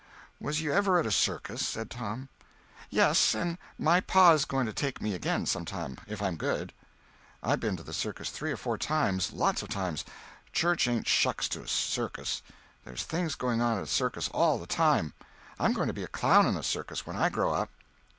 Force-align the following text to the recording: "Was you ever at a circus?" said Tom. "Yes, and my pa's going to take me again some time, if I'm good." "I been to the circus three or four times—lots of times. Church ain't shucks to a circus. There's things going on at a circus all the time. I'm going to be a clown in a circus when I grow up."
"Was 0.39 0.61
you 0.61 0.73
ever 0.73 0.99
at 0.99 1.05
a 1.05 1.11
circus?" 1.11 1.63
said 1.67 1.91
Tom. 1.91 2.27
"Yes, 2.89 3.35
and 3.35 3.59
my 3.77 3.99
pa's 4.01 4.45
going 4.45 4.65
to 4.65 4.73
take 4.73 4.99
me 4.99 5.13
again 5.13 5.45
some 5.45 5.63
time, 5.63 5.95
if 6.07 6.23
I'm 6.23 6.37
good." 6.37 6.73
"I 7.43 7.55
been 7.55 7.77
to 7.77 7.83
the 7.83 7.93
circus 7.93 8.31
three 8.31 8.51
or 8.51 8.57
four 8.57 8.79
times—lots 8.79 9.61
of 9.61 9.69
times. 9.69 10.03
Church 10.51 10.87
ain't 10.87 11.07
shucks 11.07 11.47
to 11.49 11.61
a 11.61 11.67
circus. 11.67 12.41
There's 12.83 13.03
things 13.03 13.35
going 13.35 13.61
on 13.61 13.77
at 13.77 13.83
a 13.83 13.85
circus 13.85 14.27
all 14.29 14.57
the 14.57 14.65
time. 14.65 15.13
I'm 15.59 15.71
going 15.71 15.87
to 15.87 15.93
be 15.93 16.03
a 16.03 16.07
clown 16.07 16.47
in 16.47 16.55
a 16.57 16.63
circus 16.63 17.05
when 17.05 17.15
I 17.15 17.29
grow 17.29 17.53
up." 17.53 17.69